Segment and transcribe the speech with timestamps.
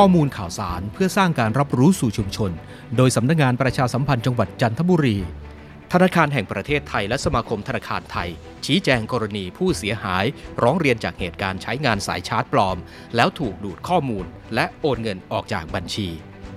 [0.00, 2.50] ข้อมูลข่าวสารเพื่อสร้างการรับรู้สู่ชุมชน
[2.96, 5.16] โดยสำนักงานประชาสัมพันธ์จังหวัดจันทบุรี
[5.92, 8.28] ธนาคารแห่งประเทศไทยและสมาคมธนาคารไทย
[8.66, 10.24] ชี้แจงกรณีผู้เสียหาย
[10.62, 12.76] ร้องเรียนจากเหตุการณ์ใช้งานสายชาร์จปลอม
[13.16, 14.24] แล้วถูกดูดข้อมูล
[14.54, 16.08] และโอนเงินออกจากบัญชี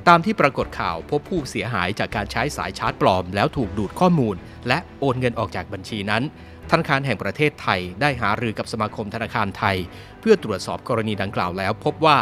[0.07, 4.35] ตามที่ปรากฏข่าวพบผู้เสียหายจากการใช้สายชาร์จปลอม แล้วถูกดูดข้อมูล
[4.67, 6.23] และโอนเงินออกจากบัญชีนั้น
[6.71, 9.77] ธนาคารแห่งประเทศไทยได้หารือกับสมาคมธนาคารไทย
[10.19, 12.17] เพื่อตรวจสอบกรณีดังกล่าวแล้ว พบว่า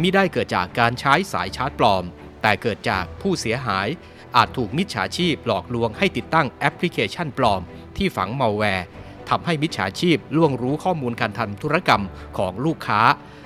[0.00, 2.04] มิได้เกิดจากการใช้สายชาร์จปลอม
[2.42, 3.88] แต่เกิดจากผู้เสียหาย
[4.36, 7.62] อาจถูกมิจฉาชีพหลอกลวงให้ติดตั้งแอปพลิเคชันปลอม
[7.96, 8.86] ที่ฝังมัลแวร์
[9.30, 12.02] ทำให้มิจฉาชีพล่วงรู้ข้อมูลการทำธุรกรรม
[12.38, 13.00] ของลูกค้า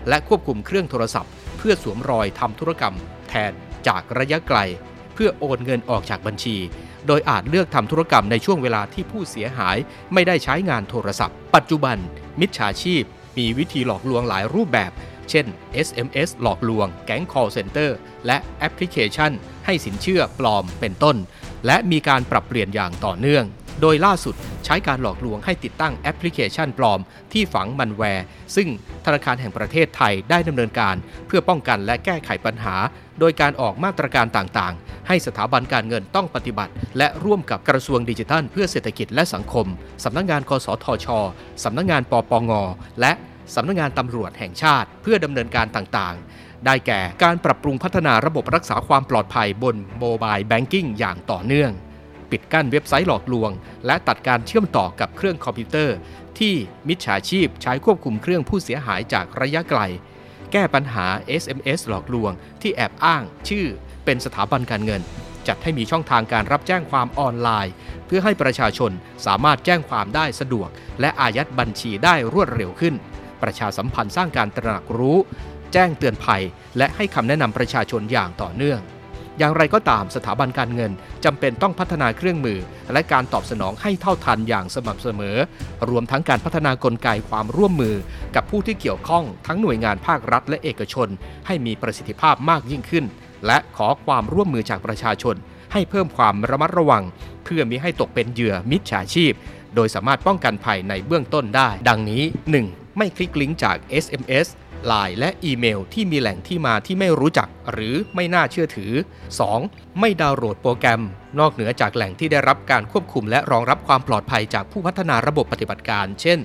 [0.08, 2.94] และควบคุมเครื่องโทรศัพท์ เพื่อสวมรอยทำธุรกรรม
[3.28, 3.52] แทน
[3.86, 4.58] จากระยะไกล
[5.14, 6.56] เพื่อโอนเงินออกจากบัญชี
[7.06, 9.76] โดยอาจเลือกทำธุรกรรมในช่วงเวลาที่ผู้เสียหาย
[10.12, 11.96] ไม่ได้ใช้งานโทรศัพท์ ปัจจุบัน
[12.40, 13.02] มิจฉาชีพ
[13.38, 14.92] มีวิธีหลอกลวงหลายรูปแบบ
[15.30, 15.46] เช่น
[15.86, 17.90] SMS หลอกลวง แก๊ง call center
[18.26, 19.32] และแอปพลิเคชัน
[19.66, 21.16] ให้สินเชื่อปลอมเป็นต้น
[21.66, 23.44] และมีการปรับเปลี่ยนอย่างต่อเนื่อง
[23.80, 24.34] โดยล่าสุด
[24.64, 27.00] ใช้การหลอกลวงให้ติดตั้งแอปพลิเคชันปลอม
[27.32, 28.24] ที่ฝังมันแวร์
[28.56, 28.68] ซึ่ง
[29.04, 32.76] ธนาคารแห่งประเทศไทยได้ดำเนินการ เพื่อป้องกันและแก้ไขปัญหา
[33.18, 39.66] โดยการออกมาตรการต่างๆ ให้สถาบันการเงินต้องปฏิบัติ และร่วมกับกระทรวงดิจิทัล เพื่อเศรษฐกิจและสังคม
[40.04, 41.06] สำนักงาน กสทช
[41.64, 42.52] สำนักงานปปง
[43.00, 43.12] และ
[43.54, 51.70] สำนักงานตำรวจแห่งชาติ เพื่อดำเนินการต่างๆ ได้แก่การปรับปรุงพัฒนาระบบรักษาความปลอดภัยบนโมบายแบงกิ้งอย่างต่อเนื่อง
[52.30, 53.50] ปิดกั้นเว็บไซต์หลอกลวง
[53.86, 55.96] และตัดการเชื่อมต่อกับเครื่องคอมพิวเตอร์
[56.38, 56.54] ที่
[56.88, 59.80] มิจฉาชีพใช้ควบคุมเครื่องผู้เสียหายจากระยะไกล
[60.52, 61.06] แก้ปัญหา
[61.42, 62.32] SMS หลอกลวง
[62.62, 63.66] ที่แอบอ้างชื่อ
[64.04, 65.02] เป็นสถาบันการเงิน
[65.48, 67.72] จัดให้มีช่องทางการรับแจ้งความออนไลน์
[68.06, 68.90] เพื่อให้ประชาชน
[69.26, 70.68] สามารถแจ้งความได้สะดวก
[71.00, 72.94] และอายัดบัญชีได้รวดเร็วขึ้น
[73.42, 75.18] ประชาสัมพันธ์สร้างการตระหนักรู้
[75.72, 76.42] แจ้งเตือนภัย
[76.78, 78.80] และให้คำแนะนำประชาชนอย่างต่อเนื่อง
[79.38, 80.92] อย่างไรก็ตามสถาบันการเงิน
[81.24, 82.58] จำเป็นต้องพัฒนาเครื่องมือ
[82.92, 85.36] และการตอบสนองให้เท่าทันอย่างสม่ำเสมอ
[85.90, 87.96] รวมทั้งการพัฒนากลไกความร่วมมือ
[88.36, 91.08] กับผู้ที่เกี่ยวข้องทั้งหน่วยงานภาครัฐและเอกชน
[91.46, 93.04] ให้มีประสิทธิภาพมากยิ่งขึ้น
[93.46, 95.36] และขอความร่วมมือจากประชาชน
[95.72, 97.04] ให้เพิ่มความระมัดระวัง
[97.44, 99.32] เพื่อมิให้ตกเป็นเหยื่อมิจฉาชีพ
[99.74, 102.22] โดยสามารถป้องกันภัยในเบื้องต้นได้ ดังนี้
[102.60, 102.96] 1.
[102.96, 104.46] ไม่คลิกลิงก์จาก SMS
[104.90, 108.92] Line และอีเมลที่มีแหล่งที่มาที่ไม่รู้จักหรือไม่น่าเชื่อถือ
[109.46, 110.00] 2.
[110.00, 111.02] ไม่ดาวน์โหลดโปรแกรม
[111.38, 116.38] นอกเหนือจากแหล่งที่ได้รับการควบคุมและรองรับความปลอดภัยจากผู้พัฒนาระบบปฏิบัติการ เช่น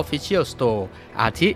[0.00, 0.82] Official Store
[1.20, 1.48] อาทิ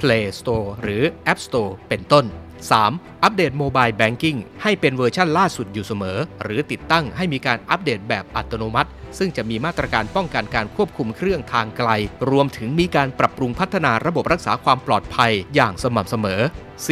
[0.00, 1.02] Play Store หรือ
[1.32, 2.24] App Store เป็นต้น
[2.70, 3.22] 3.
[3.22, 11.90] อัปเดตโมบายแบงกิ้งให้เป็นเวอร์ชั่นล่าสุดอยู่เสมอ หรือติดตั้งให้มีการอัปเดตแบบอัตโนมัติ ซึ่งจะมีมาตรการป้องกันการควบคุมเครื่องทางไกล
[12.30, 16.40] รวมถึงมีการปรับปรุงพัฒนาระบบรักษาความปลอดภัยอย่างสม่ำเสมอ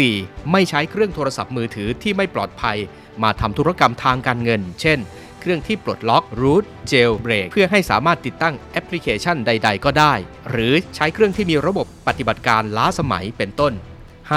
[0.01, 0.53] 4.
[0.53, 2.77] ไม่ใช้เครื่องโทรศัพท์มือถือที่ไม่ปลอดภัย
[3.23, 4.99] มาทำธุรกรรมทางการเงิน เช่น
[5.41, 10.15] เครื่องที่ปลดล็อก root jailbreak เพื่อให้สามารถติดตั้งแอปพลิเคชันใด ๆ ก็ได้
[10.51, 13.73] หรือใช้เครื่องที่มีระบบปฏิบัติการล้าสมัยเป็นต้น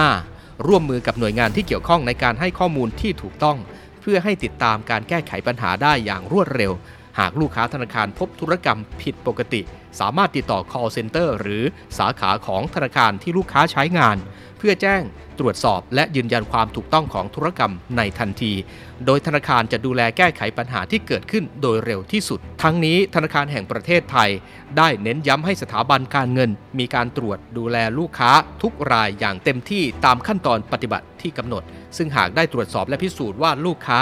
[0.03, 0.32] 5.
[0.66, 3.58] ร่วมมือกับหน่วยงานที่เกี่ยวข้องในการให้ข้อมูลที่ถูกต้อง
[4.02, 6.72] เพื่อให้ติดตามการแก้ไขปัญหาได้อย่างรวดเร็ว
[7.19, 9.62] หากลูกค้าธนาคารพบธุรกรรมผิดปกติ
[10.00, 11.64] สามารถติดต่อ call center หรือ
[11.97, 14.18] สาขาของธนาคารที่ลูกค้าใช้งาน
[14.63, 15.03] พื่อแจ้ง
[15.40, 18.53] ตรวจสอบและยืนยันความถูกต้องของธุรกรรมในทันที
[19.06, 24.29] โดยธนาคารจะดูแลแก้ไขปัญหาที่เกิดขึ้นโดยเร็วที่สุด ทั้งนี้ธนาคารแห่งประเทศไทย
[24.78, 28.31] ได้เน้นย้ำให้สถาบันการเงิน มีการตรวจดูแลลูกค้า
[28.62, 31.63] ทุกรายอย่างเต็มที่ตามขั้นตอนปฏิบัติที่กำหนด
[31.97, 34.02] ซึ่งหากได้ตรวจสอบและพิสูจน์ว่าลูกค้า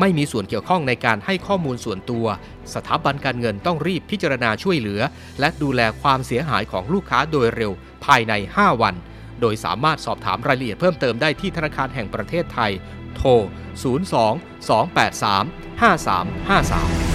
[0.00, 2.26] ไม่มีส่วนเกี่ยวข้องในการให้ข้อมูลส่วนตัว
[2.74, 5.00] สถาบันการเงินต้องรีบพิจารณาช่วยเหลือ
[5.40, 7.72] และดูแลความเสียหายของลูกค้าโดยเร็ว
[8.04, 8.96] ภายใน 5 วัน
[9.40, 12.72] โดยสามารถสอบถามรายละเอียดเพิ่มเติมได้ที่ธนาคารแห่งประเทศไทย
[13.16, 13.30] โทร
[13.82, 13.84] 02
[14.68, 17.07] 283 5353